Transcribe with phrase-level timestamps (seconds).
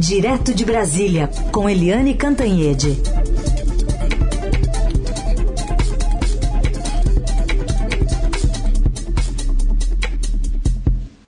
[0.00, 2.96] Direto de Brasília, com Eliane Cantanhede.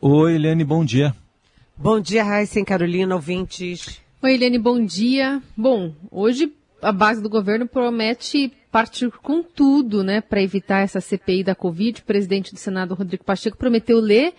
[0.01, 1.15] Oi, Eliane, bom dia.
[1.77, 4.01] Bom dia, Raíssa Carolina, ouvintes.
[4.23, 5.43] Oi, Eliane, bom dia.
[5.55, 6.51] Bom, hoje
[6.81, 12.01] a base do governo promete partir com tudo, né, para evitar essa CPI da Covid.
[12.01, 14.33] O presidente do Senado, Rodrigo Pacheco, prometeu ler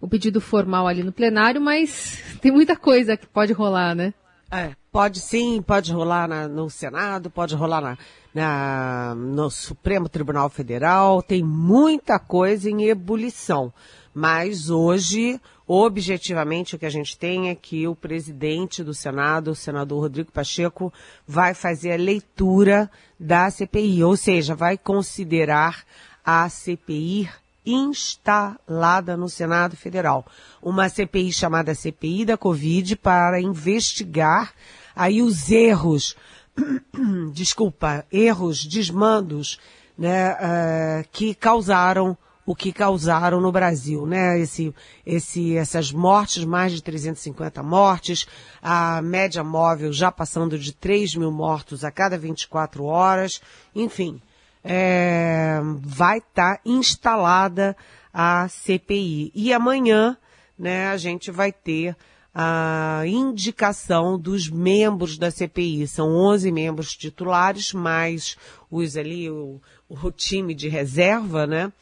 [0.00, 4.14] o pedido formal ali no plenário, mas tem muita coisa que pode rolar, né?
[4.50, 7.98] É, pode sim, pode rolar na, no Senado, pode rolar na,
[8.34, 13.72] na, no Supremo Tribunal Federal, tem muita coisa em ebulição.
[14.12, 19.54] Mas hoje, objetivamente, o que a gente tem é que o presidente do Senado, o
[19.54, 20.92] senador Rodrigo Pacheco,
[21.24, 25.84] vai fazer a leitura da CPI, ou seja, vai considerar
[26.24, 27.30] a CPI
[27.72, 30.26] instalada no Senado Federal.
[30.62, 34.52] Uma CPI chamada CPI da Covid para investigar
[34.94, 36.16] aí os erros,
[37.32, 39.58] desculpa, erros, desmandos,
[39.96, 42.16] né, uh, que causaram
[42.50, 44.40] o que causaram no Brasil, né?
[44.40, 44.74] Esse,
[45.06, 48.26] esse, essas mortes, mais de 350 mortes,
[48.60, 53.40] a média móvel já passando de 3 mil mortos a cada 24 horas,
[53.72, 54.20] enfim,
[54.64, 57.76] é, vai estar tá instalada
[58.12, 59.32] a CPI.
[59.34, 60.16] E amanhã,
[60.58, 61.96] né, a gente vai ter
[62.34, 65.86] a indicação dos membros da CPI.
[65.86, 68.36] São 11 membros titulares, mais
[68.70, 71.72] os ali, o, o time de reserva, né?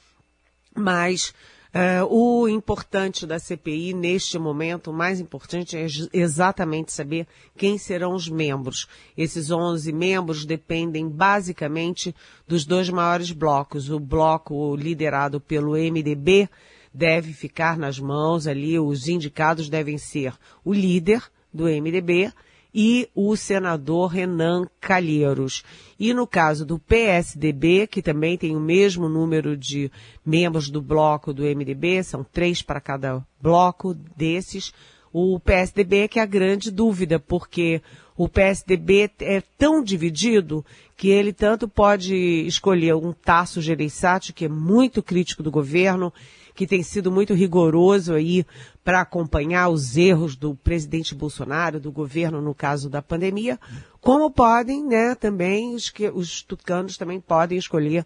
[0.75, 1.35] Mas
[1.69, 8.15] Uh, o importante da CPI neste momento, o mais importante é exatamente saber quem serão
[8.15, 8.89] os membros.
[9.17, 12.15] Esses 11 membros dependem basicamente
[12.47, 13.91] dos dois maiores blocos.
[13.91, 16.49] O bloco liderado pelo MDB
[16.93, 20.33] deve ficar nas mãos ali, os indicados devem ser
[20.65, 22.33] o líder do MDB
[22.75, 25.65] e o senador Renan Calheiros.
[25.99, 29.91] E no caso do PSDB, que também tem o mesmo número de
[30.25, 34.73] membros do bloco do MDB, são três para cada bloco desses,
[35.13, 37.81] o PSDB é que é a grande dúvida, porque
[38.17, 40.65] o PSDB é tão dividido
[40.97, 42.15] que ele tanto pode
[42.47, 46.13] escolher um Tasso Gereissati, que é muito crítico do governo,
[46.59, 48.45] que tem sido muito rigoroso aí
[48.83, 53.61] para acompanhar os erros do presidente Bolsonaro, do governo no caso da pandemia,
[54.01, 58.05] como podem, né, também os, que, os tucanos também podem escolher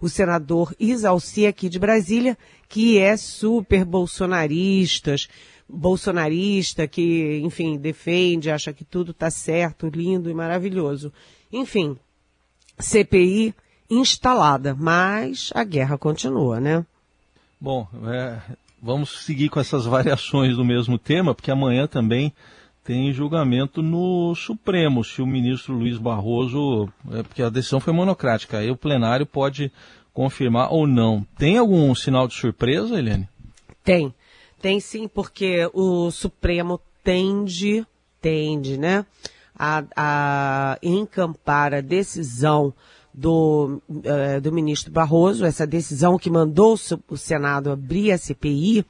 [0.00, 2.36] o senador Isalci aqui de Brasília,
[2.68, 5.14] que é super bolsonarista,
[5.68, 11.12] bolsonarista, que, enfim, defende, acha que tudo está certo, lindo e maravilhoso.
[11.52, 11.96] Enfim,
[12.80, 13.54] CPI
[13.88, 16.84] instalada, mas a guerra continua, né?
[17.62, 18.40] Bom, é,
[18.82, 22.32] vamos seguir com essas variações do mesmo tema, porque amanhã também
[22.82, 28.58] tem julgamento no Supremo, se o ministro Luiz Barroso, é, porque a decisão foi monocrática,
[28.58, 29.70] aí o plenário pode
[30.12, 31.24] confirmar ou não.
[31.38, 33.28] Tem algum sinal de surpresa, Helene?
[33.84, 34.12] Tem,
[34.60, 37.86] tem sim, porque o Supremo tende,
[38.20, 39.06] tende, né,
[39.56, 42.74] a, a encampar a decisão
[43.12, 46.76] do, uh, do ministro Barroso, essa decisão que mandou
[47.08, 48.84] o Senado abrir a CPI,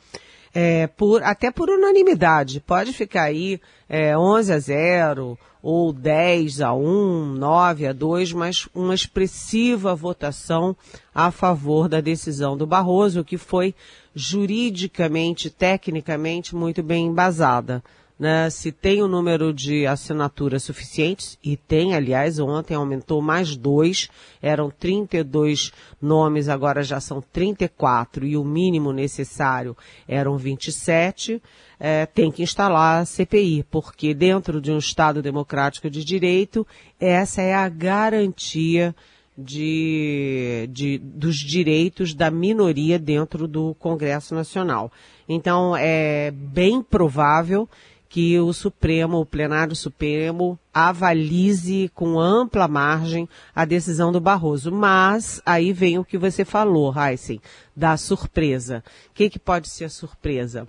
[0.55, 2.61] é, por, até por unanimidade.
[2.61, 8.69] Pode ficar aí é, 11 a 0 ou 10 a 1, 9 a 2, mas
[8.75, 10.77] uma expressiva votação
[11.15, 13.75] a favor da decisão do Barroso, que foi
[14.15, 17.83] juridicamente, tecnicamente muito bem embasada
[18.19, 23.57] né, se tem o um número de assinaturas suficientes, e tem, aliás, ontem aumentou mais
[23.57, 24.09] dois,
[24.41, 31.43] eram 32 nomes, agora já são 34, e o mínimo necessário eram 27,
[31.81, 36.67] é, tem que instalar a CPI, porque dentro de um Estado democrático de direito,
[37.01, 38.95] essa é a garantia
[39.37, 44.93] de, de, dos direitos da minoria dentro do Congresso Nacional.
[45.29, 47.69] Então, é bem provável
[48.13, 53.27] que o Supremo, o plenário Supremo, avalize com ampla margem
[53.57, 54.71] a decisão do Barroso.
[54.71, 57.41] Mas aí vem o que você falou, Heisen,
[57.75, 58.85] da surpresa.
[59.09, 60.69] O que, que pode ser a surpresa?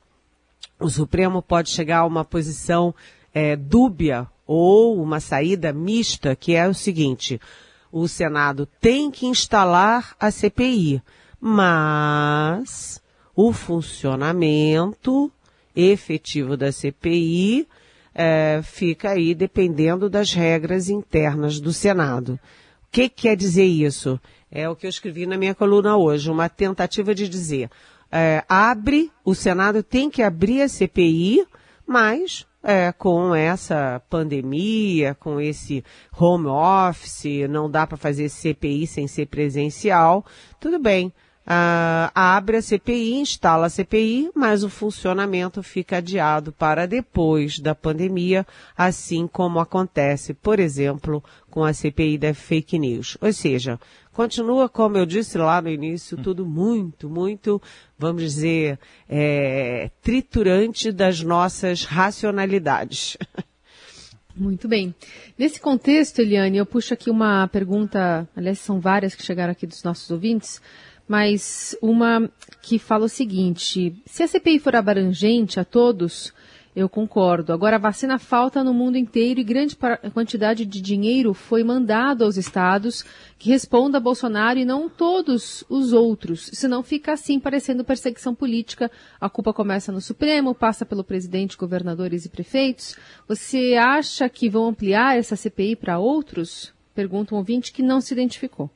[0.79, 2.95] O Supremo pode chegar a uma posição
[3.33, 7.41] é, dúbia ou uma saída mista, que é o seguinte:
[7.91, 11.03] o Senado tem que instalar a CPI,
[11.41, 13.03] mas
[13.35, 15.29] o funcionamento
[15.75, 17.67] efetivo da CPI
[18.13, 22.33] é, fica aí dependendo das regras internas do Senado.
[22.33, 24.19] O que, que quer dizer isso?
[24.51, 27.69] É o que eu escrevi na minha coluna hoje, uma tentativa de dizer,
[28.11, 31.43] é, abre, o Senado tem que abrir a CPI
[31.85, 35.83] mas é, com essa pandemia, com esse
[36.17, 40.25] home office, não dá para fazer CPI sem ser presencial,
[40.59, 41.11] tudo bem.
[41.45, 47.75] Ah, abre a CPI, instala a CPI, mas o funcionamento fica adiado para depois da
[47.75, 48.47] pandemia,
[48.77, 53.17] assim como acontece, por exemplo, com a CPI da fake news.
[53.19, 53.77] Ou seja,
[54.13, 57.61] continua, como eu disse lá no início, tudo muito, muito,
[57.99, 58.79] vamos dizer,
[59.09, 63.17] é, triturante das nossas racionalidades.
[64.35, 64.95] Muito bem.
[65.37, 69.83] Nesse contexto, Eliane, eu puxo aqui uma pergunta, aliás, são várias que chegaram aqui dos
[69.83, 70.59] nossos ouvintes
[71.07, 72.29] mas uma
[72.61, 76.33] que fala o seguinte: se a CPI for abrangente a todos,
[76.75, 77.53] eu concordo.
[77.53, 79.77] Agora, a vacina falta no mundo inteiro e grande
[80.13, 83.05] quantidade de dinheiro foi mandado aos estados
[83.37, 86.49] que respondam a Bolsonaro e não todos os outros.
[86.53, 88.89] Senão fica assim, parecendo perseguição política.
[89.21, 92.95] A culpa começa no Supremo, passa pelo presidente, governadores e prefeitos.
[93.27, 96.73] Você acha que vão ampliar essa CPI para outros?
[96.95, 98.69] Pergunta um ouvinte que não se identificou.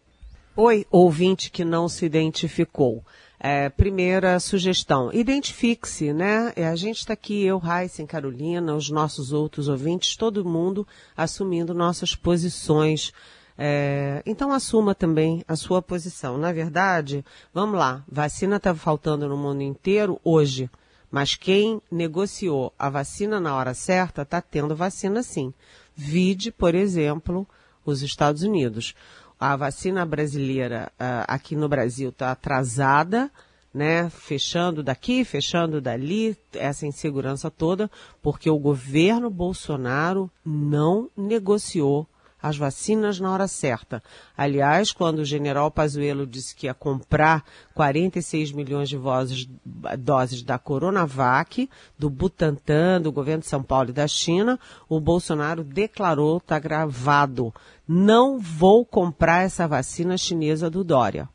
[0.60, 3.06] Oi, ouvinte que não se identificou.
[3.40, 6.52] É, primeira sugestão, identifique-se, né?
[6.56, 11.76] É, a gente está aqui, eu, Raíssen, Carolina, os nossos outros ouvintes, todo mundo assumindo
[11.76, 13.14] nossas posições.
[13.56, 16.40] É, então assuma também a sua posição.
[16.40, 20.72] Na verdade, vamos lá, vacina está faltando no mundo inteiro hoje,
[21.12, 25.54] mas quem negociou a vacina na hora certa está tendo vacina sim.
[25.96, 27.48] Vide, por exemplo,
[27.86, 28.96] os Estados Unidos
[29.40, 33.32] a vacina brasileira uh, aqui no Brasil está atrasada,
[33.74, 34.10] né?
[34.10, 37.90] Fechando daqui, fechando dali, essa insegurança toda,
[38.22, 42.08] porque o governo Bolsonaro não negociou
[42.42, 44.02] as vacinas na hora certa.
[44.38, 47.44] Aliás, quando o general Pazuello disse que ia comprar
[47.74, 49.50] 46 milhões de vozes,
[49.98, 55.64] doses da Coronavac, do Butantan, do governo de São Paulo e da China, o Bolsonaro
[55.64, 57.54] declarou, está gravado,
[57.88, 61.30] não vou comprar essa vacina chinesa do Dória.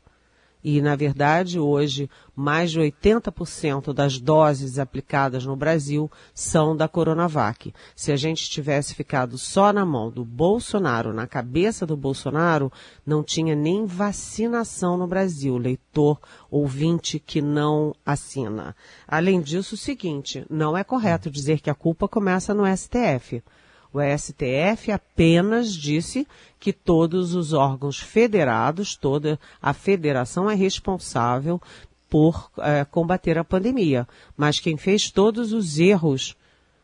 [0.63, 7.73] E, na verdade, hoje, mais de 80% das doses aplicadas no Brasil são da Coronavac.
[7.95, 12.71] Se a gente tivesse ficado só na mão do Bolsonaro, na cabeça do Bolsonaro,
[13.05, 15.57] não tinha nem vacinação no Brasil.
[15.57, 16.19] Leitor,
[16.49, 18.75] ouvinte que não assina.
[19.07, 23.43] Além disso, o seguinte, não é correto dizer que a culpa começa no STF.
[23.93, 26.27] O STF apenas disse
[26.59, 31.61] que todos os órgãos federados, toda a federação é responsável
[32.09, 34.07] por é, combater a pandemia.
[34.35, 36.35] Mas quem fez todos os erros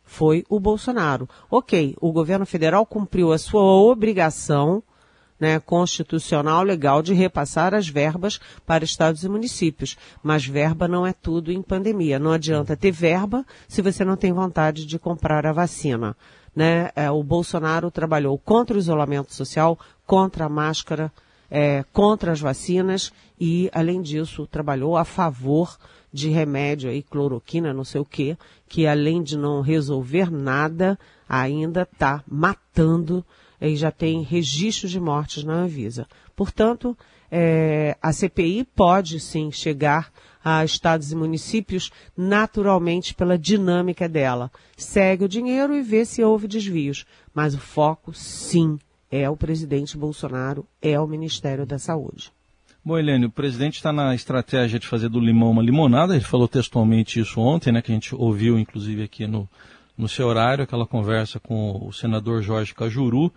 [0.03, 1.27] foi o Bolsonaro.
[1.49, 4.83] Ok, o governo federal cumpriu a sua obrigação
[5.39, 9.97] né, constitucional legal de repassar as verbas para estados e municípios.
[10.21, 12.19] Mas verba não é tudo em pandemia.
[12.19, 16.15] Não adianta ter verba se você não tem vontade de comprar a vacina
[16.55, 21.11] né, é, o Bolsonaro trabalhou contra o isolamento social, contra a máscara,
[21.49, 25.77] é, contra as vacinas e, além disso, trabalhou a favor
[26.11, 28.37] de remédio aí, cloroquina, não sei o quê,
[28.67, 30.97] que além de não resolver nada,
[31.27, 33.23] ainda está matando
[33.61, 36.07] e já tem registros de mortes na Anvisa.
[36.35, 36.97] Portanto,
[37.31, 40.11] é, a CPI pode sim chegar
[40.43, 44.51] a estados e municípios naturalmente pela dinâmica dela.
[44.77, 47.05] Segue o dinheiro e vê se houve desvios.
[47.33, 48.79] Mas o foco, sim,
[49.11, 52.31] é o presidente Bolsonaro, é o Ministério da Saúde.
[52.83, 56.47] Bom, Helene, o presidente está na estratégia de fazer do limão uma limonada, ele falou
[56.47, 59.49] textualmente isso ontem, né, que a gente ouviu inclusive aqui no,
[59.99, 63.31] no seu horário, aquela conversa com o senador Jorge Cajuru,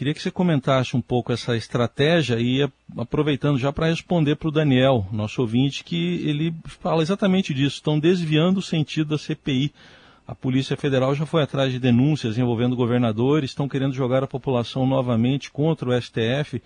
[0.00, 4.50] Queria que você comentasse um pouco essa estratégia e aproveitando já para responder para o
[4.50, 7.76] Daniel, nosso ouvinte, que ele fala exatamente disso.
[7.76, 9.70] Estão desviando o sentido da CPI.
[10.26, 14.86] A Polícia Federal já foi atrás de denúncias envolvendo governadores, estão querendo jogar a população
[14.86, 16.62] novamente contra o STF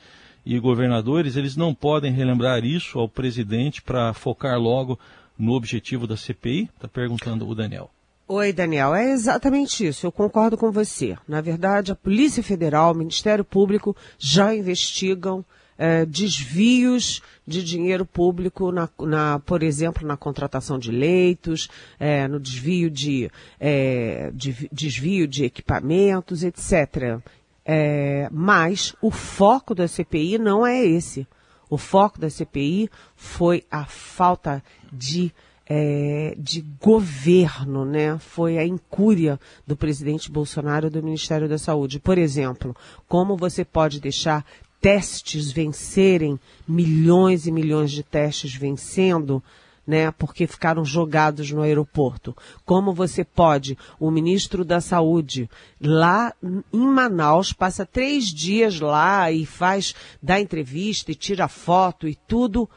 [0.46, 1.34] e governadores.
[1.34, 4.96] Eles não podem relembrar isso ao presidente para focar logo
[5.36, 6.70] no objetivo da CPI?
[6.72, 7.90] Está perguntando o Daniel.
[8.26, 8.95] Oi, Daniel.
[8.95, 10.07] É exatamente isso.
[10.07, 11.14] Eu concordo com você.
[11.28, 15.45] Na verdade, a Polícia Federal, o Ministério Público já investigam
[15.76, 21.69] é, desvios de dinheiro público, na, na, por exemplo, na contratação de leitos,
[22.00, 27.21] é, no desvio de, é, de, desvio de equipamentos, etc.
[27.62, 31.26] É, mas o foco da CPI não é esse.
[31.69, 35.31] O foco da CPI foi a falta de
[35.66, 38.18] é, de governo, né?
[38.18, 41.99] Foi a incúria do presidente Bolsonaro do Ministério da Saúde.
[41.99, 42.76] Por exemplo,
[43.09, 44.44] como você pode deixar
[44.80, 49.42] testes vencerem, milhões e milhões de testes vencendo,
[49.87, 52.37] né, porque ficaram jogados no aeroporto.
[52.64, 55.49] Como você pode, o ministro da Saúde,
[55.80, 62.14] lá em Manaus, passa três dias lá e faz, dá entrevista e tira foto e
[62.14, 62.68] tudo,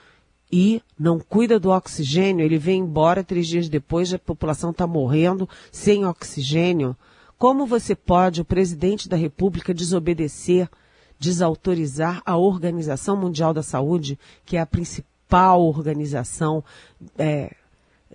[0.52, 5.48] e não cuida do oxigênio, ele vem embora três dias depois, a população está morrendo
[5.72, 6.96] sem oxigênio.
[7.38, 10.70] Como você pode, o presidente da República, desobedecer,
[11.20, 16.64] desautorizar a Organização Mundial da Saúde, que é a principal organização
[17.18, 17.54] é,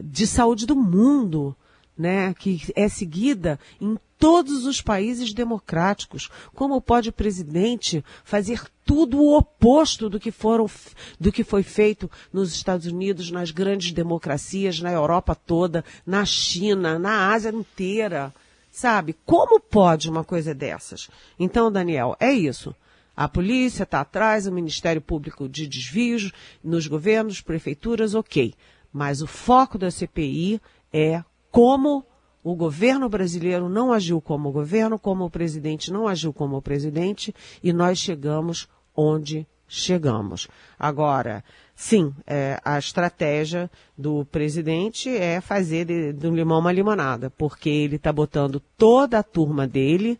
[0.00, 1.54] de saúde do mundo,
[1.96, 6.30] né, que é seguida em todos os países democráticos.
[6.54, 10.70] Como pode o presidente fazer tudo o oposto do que, foram,
[11.18, 17.00] do que foi feito nos Estados Unidos, nas grandes democracias, na Europa toda, na China,
[17.00, 18.32] na Ásia inteira?
[18.70, 19.16] Sabe?
[19.26, 21.10] Como pode uma coisa dessas?
[21.36, 22.72] Então, Daniel, é isso.
[23.16, 26.30] A polícia está atrás, o Ministério Público de desvios
[26.62, 28.54] nos governos, prefeituras, ok.
[28.92, 30.60] Mas o foco da CPI
[30.92, 32.06] é como
[32.42, 37.72] o governo brasileiro não agiu como governo, como o presidente não agiu como presidente, e
[37.72, 40.48] nós chegamos onde chegamos.
[40.78, 41.42] Agora,
[41.74, 47.70] sim, é, a estratégia do presidente é fazer de, de um limão uma limonada, porque
[47.70, 50.18] ele está botando toda a turma dele,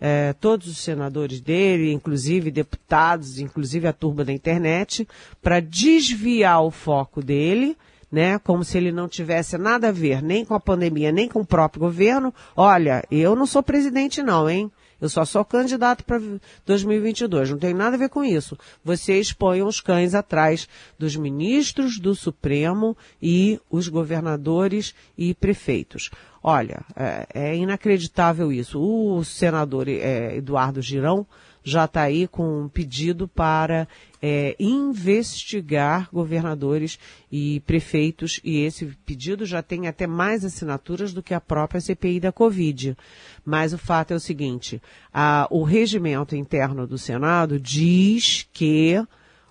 [0.00, 5.06] é, todos os senadores dele, inclusive deputados, inclusive a turma da internet,
[5.42, 7.76] para desviar o foco dele
[8.10, 8.38] né?
[8.38, 11.46] Como se ele não tivesse nada a ver nem com a pandemia, nem com o
[11.46, 12.32] próprio governo.
[12.56, 14.70] Olha, eu não sou presidente não, hein?
[15.00, 16.20] Eu só sou candidato para
[16.66, 18.58] 2022, não tem nada a ver com isso.
[18.82, 26.10] Vocês ponham os cães atrás dos ministros do Supremo e os governadores e prefeitos.
[26.42, 28.80] Olha, é, é inacreditável isso.
[28.80, 31.24] O senador é, Eduardo Girão
[31.62, 33.86] já está aí com um pedido para
[34.22, 36.98] é, investigar governadores
[37.30, 42.20] e prefeitos, e esse pedido já tem até mais assinaturas do que a própria CPI
[42.20, 42.96] da Covid.
[43.44, 49.00] Mas o fato é o seguinte: a, o regimento interno do Senado diz que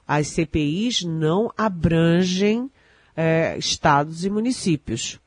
[0.08, 2.72] as CPIs não abrangem
[3.16, 5.20] é, estados e municípios.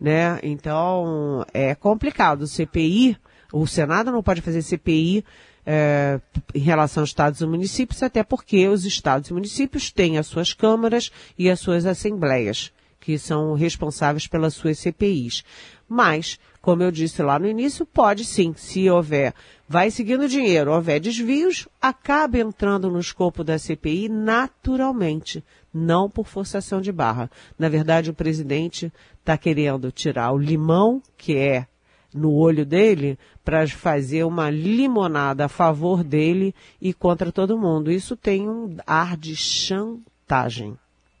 [0.00, 0.40] Né?
[0.42, 2.46] Então é complicado.
[2.46, 3.16] CPI,
[3.52, 5.24] o Senado não pode fazer CPI
[5.64, 6.20] é,
[6.54, 10.52] em relação aos estados e municípios, até porque os estados e municípios têm as suas
[10.52, 15.44] câmaras e as suas assembleias, que são responsáveis pelas suas CPIs.
[15.88, 19.34] Mas, como eu disse lá no início, pode sim, se houver,
[19.68, 26.80] vai seguindo dinheiro, houver desvios, acaba entrando no escopo da CPI naturalmente, não por forçação
[26.80, 27.30] de barra.
[27.58, 31.66] Na verdade, o presidente está querendo tirar o limão, que é
[32.14, 37.90] no olho dele para fazer uma limonada a favor dele e contra todo mundo.
[37.90, 40.76] Isso tem um ar de chantagem.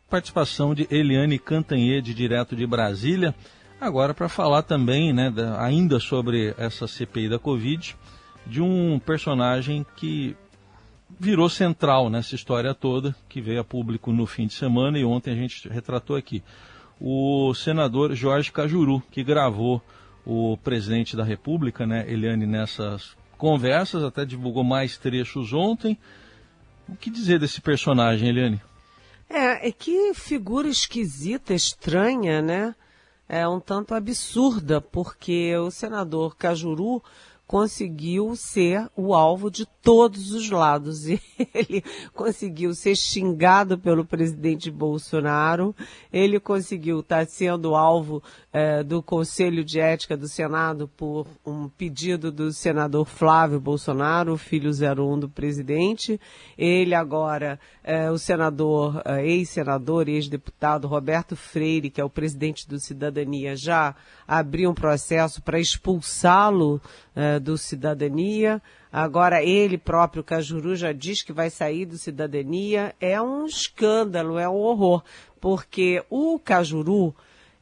[0.08, 3.34] Participação de Eliane Cantanhede, direto de Brasília.
[3.80, 7.96] Agora para falar também, né, da, ainda sobre essa CPI da Covid,
[8.46, 10.36] de um personagem que
[11.18, 15.32] virou central nessa história toda, que veio a público no fim de semana e ontem
[15.32, 16.42] a gente retratou aqui.
[17.00, 19.82] O senador Jorge Cajuru, que gravou
[20.24, 25.98] o presidente da República, né, Eliane, nessas conversas, até divulgou mais trechos ontem.
[26.88, 28.60] O que dizer desse personagem, Eliane?
[29.28, 32.74] É, é que figura esquisita, estranha, né?
[33.28, 37.02] É um tanto absurda, porque o senador Cajuru
[37.46, 41.06] conseguiu ser o alvo de todos os lados.
[41.52, 41.82] Ele
[42.14, 45.74] conseguiu ser xingado pelo presidente Bolsonaro,
[46.12, 48.22] ele conseguiu estar sendo alvo
[48.52, 54.70] é, do Conselho de Ética do Senado por um pedido do senador Flávio Bolsonaro, filho
[54.70, 56.20] 01 do presidente.
[56.56, 62.78] Ele agora, é, o senador, é, ex-senador, ex-deputado Roberto Freire, que é o presidente do
[62.78, 63.94] Cidadania, já
[64.28, 66.80] abriu um processo para expulsá-lo
[67.38, 68.60] do Cidadania.
[68.92, 72.94] Agora ele próprio, Cajuru, já diz que vai sair do Cidadania.
[73.00, 75.02] É um escândalo, é um horror,
[75.40, 77.14] porque o Cajuru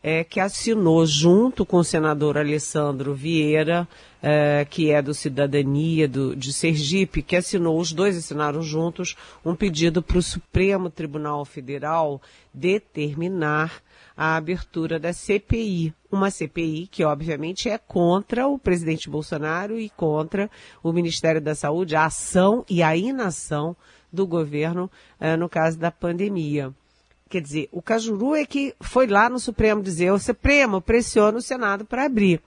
[0.03, 3.87] é, que assinou junto com o senador Alessandro Vieira,
[4.23, 9.55] é, que é do Cidadania do, de Sergipe, que assinou, os dois assinaram juntos, um
[9.55, 12.21] pedido para o Supremo Tribunal Federal
[12.53, 13.83] determinar
[14.17, 15.95] a abertura da CPI.
[16.11, 20.51] Uma CPI que, obviamente, é contra o presidente Bolsonaro e contra
[20.83, 23.77] o Ministério da Saúde, a ação e a inação
[24.13, 24.91] do governo
[25.21, 26.75] eh, no caso da pandemia.
[27.29, 31.43] Quer dizer, o Cajuru é que foi lá no Supremo dizer, o Supremo pressiona o
[31.43, 32.43] Senado para abrir.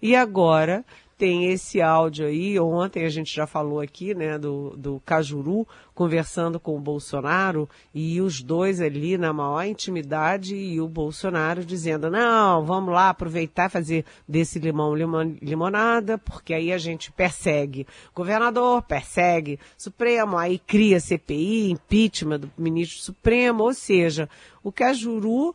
[0.00, 0.84] E agora
[1.16, 2.58] tem esse áudio aí.
[2.58, 8.20] Ontem a gente já falou aqui, né, do, do Cajuru conversando com o Bolsonaro e
[8.20, 14.04] os dois ali na maior intimidade e o Bolsonaro dizendo: não, vamos lá aproveitar fazer
[14.28, 21.70] desse limão limon, limonada, porque aí a gente persegue governador, persegue Supremo, aí cria CPI,
[21.70, 24.28] impeachment do ministro Supremo, ou seja,
[24.62, 25.54] o Cajuru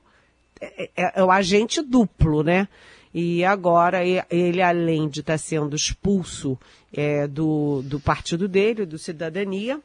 [0.62, 2.68] é, é, é o agente duplo, né?
[3.14, 6.58] E agora ele, além de estar sendo expulso
[6.94, 9.80] é, do, do partido dele, do Cidadania,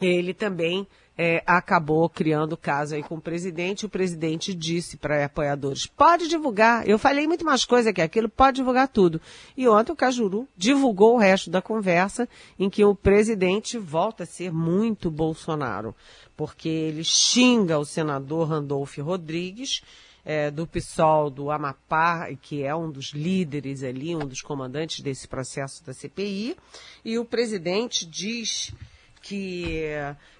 [0.00, 0.86] ele também
[1.16, 3.84] é, acabou criando caso aí com o presidente.
[3.84, 6.88] O presidente disse para apoiadores: pode divulgar.
[6.88, 9.20] Eu falei muito mais coisa que aquilo, pode divulgar tudo.
[9.56, 14.26] E ontem o Cajuru divulgou o resto da conversa, em que o presidente volta a
[14.26, 15.94] ser muito Bolsonaro,
[16.36, 19.82] porque ele xinga o senador Randolfo Rodrigues
[20.24, 25.26] é, do PSOL do Amapá, que é um dos líderes ali, um dos comandantes desse
[25.26, 26.56] processo da CPI,
[27.04, 28.72] e o presidente diz
[29.20, 29.86] que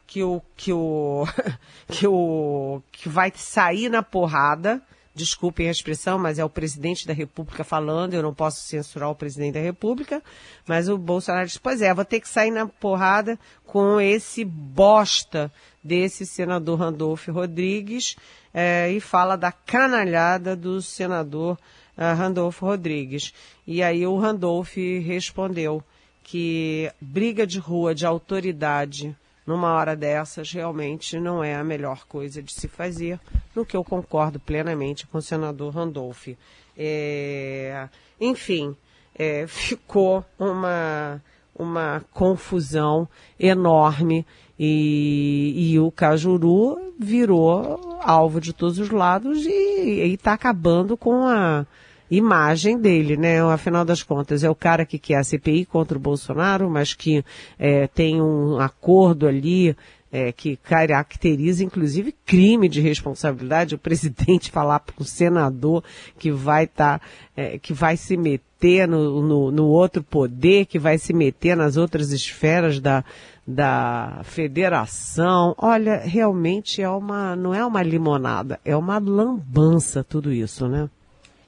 [0.07, 1.25] que o que o
[1.89, 4.83] que o que vai sair na porrada.
[5.15, 9.15] Desculpem a expressão, mas é o presidente da República falando, eu não posso censurar o
[9.15, 10.23] presidente da República,
[10.67, 15.53] mas o Bolsonaro disse, pois é, vou ter que sair na porrada com esse bosta
[15.83, 18.17] desse senador Randolfo Rodrigues,
[18.55, 21.59] é, e fala da canalhada do senador
[21.97, 23.33] uh, Randolfo Rodrigues.
[23.67, 25.83] E aí o Randolfo respondeu
[26.23, 32.43] que briga de rua de autoridade numa hora dessas realmente não é a melhor coisa
[32.43, 33.19] de se fazer,
[33.55, 36.29] no que eu concordo plenamente com o senador Randolph.
[36.77, 37.89] É,
[38.21, 38.77] enfim,
[39.15, 41.23] é, ficou uma,
[41.55, 43.09] uma confusão
[43.39, 44.25] enorme
[44.65, 51.67] e, e o Cajuru virou alvo de todos os lados e está acabando com a
[52.09, 53.43] imagem dele, né?
[53.43, 57.25] Afinal das contas, é o cara que quer a CPI contra o Bolsonaro, mas que
[57.59, 59.77] é, tem um acordo ali
[60.13, 65.83] é, que caracteriza inclusive crime de responsabilidade o presidente falar para o senador
[66.21, 68.52] que vai estar tá, é, que vai se meter
[68.87, 73.05] no, no, no, outro poder, que vai se meter nas outras esferas da,
[73.47, 75.55] da federação.
[75.59, 80.89] Olha, realmente é uma não é uma limonada, é uma lambança tudo isso, né?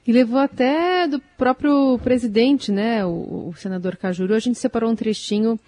[0.05, 4.35] E levou até do próprio presidente, né, o, o senador Cajuru.
[4.35, 5.59] A gente separou um trechinho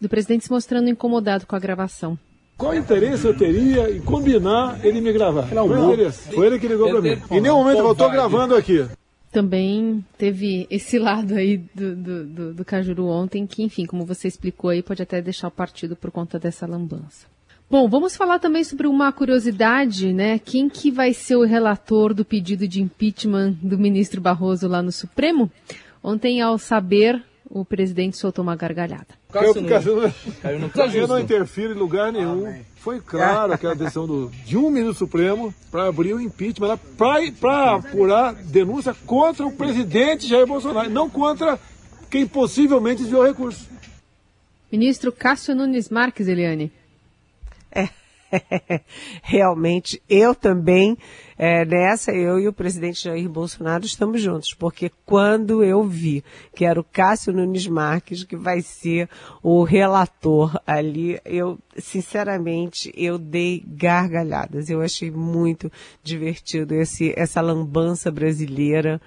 [0.00, 2.18] do presidente se mostrando incomodado com a gravação.
[2.58, 5.46] Qual interesse eu teria em combinar ele me gravar?
[5.54, 6.34] Não, Qual interesse?
[6.34, 7.22] Foi ele que ligou para mim.
[7.30, 8.84] Em nenhum momento eu estou gravando aqui.
[9.30, 14.28] Também teve esse lado aí do, do, do, do Cajuru ontem, que, enfim, como você
[14.28, 17.26] explicou aí, pode até deixar o partido por conta dessa lambança.
[17.70, 20.38] Bom, vamos falar também sobre uma curiosidade, né?
[20.38, 24.90] Quem que vai ser o relator do pedido de impeachment do ministro Barroso lá no
[24.90, 25.50] Supremo?
[26.02, 29.17] Ontem, ao saber, o presidente soltou uma gargalhada.
[29.34, 32.46] Eu, não, eu não interfiro em lugar nenhum.
[32.46, 37.74] Ah, Foi claro aquela decisão do, de um ministro Supremo para abrir o impeachment, para
[37.74, 41.60] apurar denúncia contra o presidente Jair Bolsonaro, não contra
[42.10, 43.68] quem possivelmente desviou recurso.
[44.72, 46.72] Ministro Cássio Nunes Marques, Eliane.
[47.70, 47.90] É,
[49.22, 50.96] realmente, eu também,
[51.36, 56.22] é, nessa, eu e o presidente Jair Bolsonaro estamos juntos, porque quando eu vi
[56.54, 59.08] que era o Cássio Nunes Marques que vai ser
[59.42, 64.68] o relator ali, eu, sinceramente, eu dei gargalhadas.
[64.68, 65.70] Eu achei muito
[66.02, 69.00] divertido esse, essa lambança brasileira.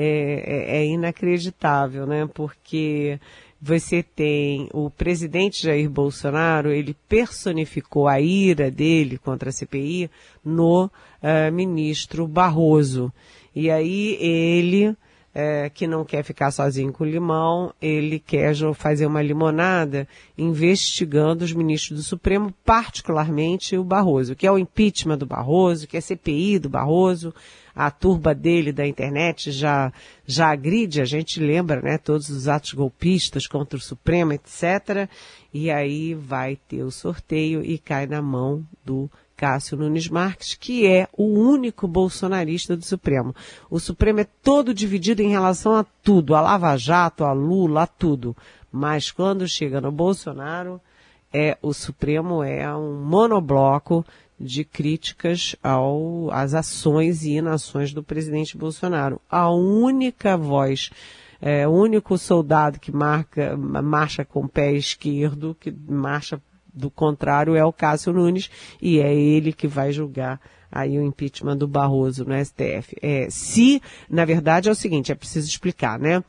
[0.00, 2.28] É, é, é inacreditável, né?
[2.32, 3.18] Porque
[3.60, 10.08] você tem o presidente Jair Bolsonaro, ele personificou a ira dele contra a CPI
[10.44, 13.12] no uh, ministro Barroso.
[13.54, 14.96] E aí ele, uh,
[15.74, 21.52] que não quer ficar sozinho com o limão, ele quer fazer uma limonada investigando os
[21.52, 26.02] ministros do Supremo, particularmente o Barroso, que é o impeachment do Barroso, que é a
[26.02, 27.34] CPI do Barroso,
[27.78, 29.92] a turba dele da internet já,
[30.26, 35.08] já agride, a gente lembra, né, todos os atos golpistas contra o Supremo, etc.
[35.54, 40.88] E aí vai ter o sorteio e cai na mão do Cássio Nunes Marques, que
[40.88, 43.32] é o único bolsonarista do Supremo.
[43.70, 47.86] O Supremo é todo dividido em relação a tudo, a Lava Jato, a Lula, a
[47.86, 48.36] tudo.
[48.72, 50.80] Mas quando chega no Bolsonaro,
[51.32, 54.04] é o Supremo é um monobloco
[54.38, 59.20] de críticas ao, às ações e inações do presidente Bolsonaro.
[59.28, 60.90] A única voz,
[61.40, 66.40] é, o único soldado que marca, marcha com o pé esquerdo, que marcha
[66.72, 71.56] do contrário, é o Cássio Nunes, e é ele que vai julgar aí o impeachment
[71.56, 72.96] do Barroso no STF.
[73.02, 76.22] É, se, na verdade, é o seguinte, é preciso explicar, né?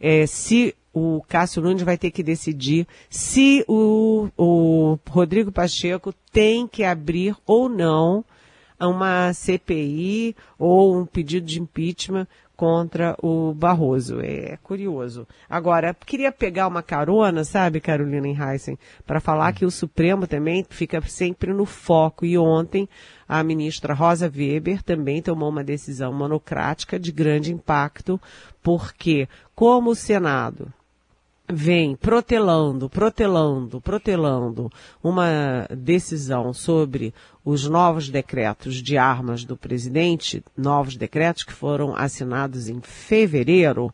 [0.00, 6.66] é, se o Cássio Nunes vai ter que decidir se o, o Rodrigo Pacheco tem
[6.66, 8.24] que abrir ou não
[8.80, 14.22] uma CPI ou um pedido de impeachment contra o Barroso.
[14.22, 15.28] É curioso.
[15.50, 20.98] Agora, queria pegar uma carona, sabe, Carolina Heissen, para falar que o Supremo também fica
[21.02, 22.24] sempre no foco.
[22.24, 22.88] E ontem
[23.28, 28.18] a ministra Rosa Weber também tomou uma decisão monocrática de grande impacto,
[28.62, 30.72] porque como o Senado
[31.48, 34.70] vem protelando, protelando, protelando
[35.02, 42.68] uma decisão sobre os novos decretos de armas do presidente, novos decretos que foram assinados
[42.68, 43.92] em fevereiro,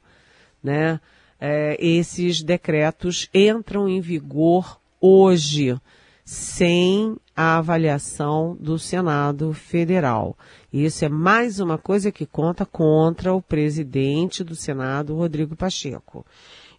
[0.63, 1.01] né?
[1.45, 5.77] É, esses decretos entram em vigor hoje,
[6.25, 10.39] sem a avaliação do Senado Federal.
[10.73, 16.25] Isso é mais uma coisa que conta contra o presidente do Senado, Rodrigo Pacheco.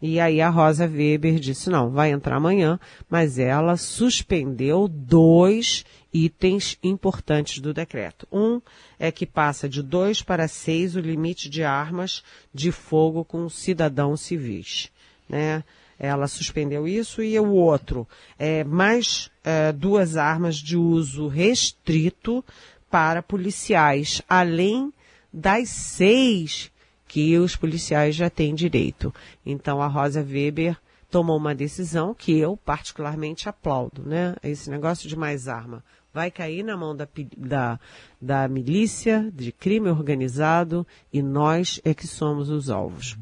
[0.06, 2.78] E aí a Rosa Weber disse, não, vai entrar amanhã,
[3.10, 8.28] mas ela suspendeu dois itens importantes do decreto.
[8.30, 8.60] Um
[9.00, 12.22] é que passa de dois para seis o limite de armas
[12.54, 14.92] de fogo com cidadãos civis,
[15.30, 15.64] né?
[15.98, 18.06] Ela suspendeu isso e o outro
[18.38, 22.44] é mais é, duas armas de uso restrito
[22.92, 24.92] para policiais, além
[25.32, 26.73] das seis
[27.14, 29.14] que os policiais já têm direito.
[29.46, 30.76] Então a Rosa Weber
[31.12, 34.36] tomou uma decisão que eu particularmente aplaudo, né?
[34.42, 37.80] Esse negócio de mais arma vai cair na mão da, da,
[38.20, 43.16] da milícia, de crime organizado, e nós é que somos os alvos.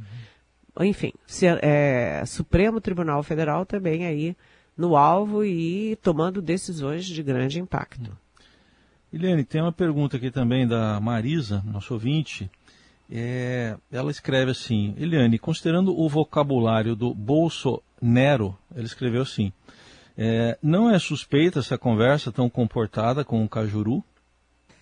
[0.80, 4.38] Enfim, se, é, Supremo Tribunal Federal também aí
[4.77, 8.17] no alvo e tomando decisões de grande impacto.
[9.12, 12.49] Eliane, tem uma pergunta aqui também da Marisa, nosso ouvinte.
[13.13, 19.52] É, ela escreve assim, Eliane, considerando o vocabulário do Bolsonaro, ele escreveu assim,
[20.17, 24.02] é, não é suspeita essa conversa tão comportada com o Cajuru?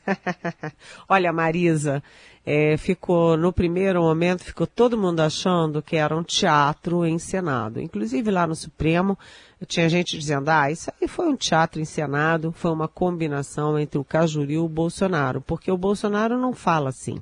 [1.10, 2.04] Olha, Marisa,
[2.46, 7.80] é, ficou no primeiro momento ficou todo mundo achando que era um teatro encenado.
[7.82, 9.18] Inclusive lá no Supremo
[9.66, 14.04] tinha gente dizendo, ah, isso aí foi um teatro encenado, foi uma combinação entre o
[14.04, 17.20] Cajuru e o Bolsonaro, porque o Bolsonaro não fala assim.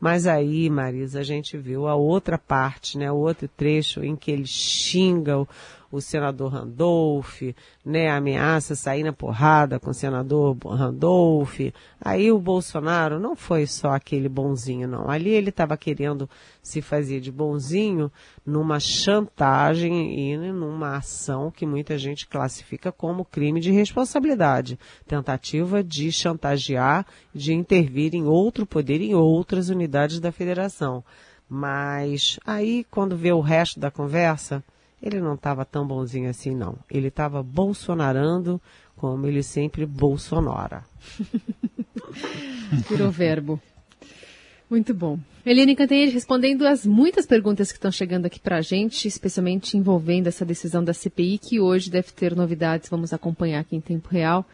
[0.00, 4.30] Mas aí, Marisa, a gente viu a outra parte, né, o outro trecho em que
[4.30, 5.48] ele xinga o,
[5.90, 7.42] o senador Randolph,
[7.84, 11.60] né, ameaça sair na porrada com o senador Randolph.
[12.00, 15.08] Aí o Bolsonaro não foi só aquele bonzinho, não.
[15.08, 16.28] Ali ele estava querendo
[16.62, 18.12] se fazer de bonzinho
[18.44, 24.78] numa chantagem e numa ação que muita gente classifica como crime de responsabilidade.
[25.06, 31.02] Tentativa de chantagear, de intervir em outro poder em outras unidades da federação.
[31.48, 34.62] Mas aí, quando vê o resto da conversa,
[35.02, 36.76] ele não estava tão bonzinho assim, não.
[36.90, 38.60] Ele estava bolsonarando
[38.96, 40.84] como ele sempre bolsonora.
[42.88, 43.60] Virou verbo.
[44.68, 45.18] Muito bom.
[45.46, 50.26] Eliane Cantanhede respondendo as muitas perguntas que estão chegando aqui para a gente, especialmente envolvendo
[50.26, 54.44] essa decisão da CPI, que hoje deve ter novidades, vamos acompanhar aqui em tempo real,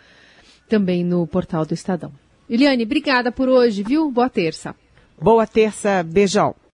[0.68, 2.12] também no portal do Estadão.
[2.48, 4.08] Eliane, obrigada por hoje, viu?
[4.10, 4.76] Boa terça.
[5.20, 6.54] Boa terça, beijão.